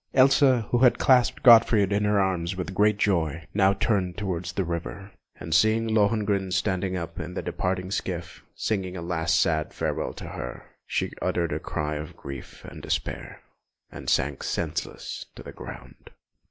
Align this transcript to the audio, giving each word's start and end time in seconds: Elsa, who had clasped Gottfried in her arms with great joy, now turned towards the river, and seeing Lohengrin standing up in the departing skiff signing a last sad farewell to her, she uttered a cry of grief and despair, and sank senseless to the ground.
Elsa, 0.15 0.61
who 0.71 0.79
had 0.79 0.97
clasped 0.97 1.43
Gottfried 1.43 1.93
in 1.93 2.05
her 2.05 2.19
arms 2.19 2.55
with 2.55 2.73
great 2.73 2.97
joy, 2.97 3.45
now 3.53 3.71
turned 3.73 4.17
towards 4.17 4.51
the 4.51 4.63
river, 4.63 5.11
and 5.39 5.53
seeing 5.53 5.87
Lohengrin 5.87 6.51
standing 6.51 6.97
up 6.97 7.19
in 7.19 7.35
the 7.35 7.41
departing 7.43 7.91
skiff 7.91 8.41
signing 8.55 8.97
a 8.97 9.01
last 9.03 9.39
sad 9.39 9.75
farewell 9.75 10.13
to 10.13 10.29
her, 10.29 10.65
she 10.87 11.11
uttered 11.21 11.51
a 11.53 11.59
cry 11.59 11.97
of 11.97 12.17
grief 12.17 12.65
and 12.65 12.81
despair, 12.81 13.43
and 13.91 14.09
sank 14.09 14.41
senseless 14.41 15.27
to 15.35 15.43
the 15.43 15.51
ground. 15.53 16.09